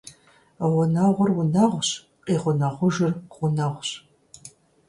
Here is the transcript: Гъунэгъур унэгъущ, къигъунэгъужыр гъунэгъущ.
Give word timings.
Гъунэгъур 0.73 1.29
унэгъущ, 1.39 1.89
къигъунэгъужыр 2.23 3.13
гъунэгъущ. 3.33 3.89